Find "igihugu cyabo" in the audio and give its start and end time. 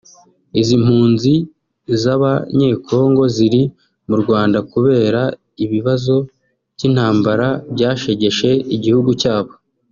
8.77-9.51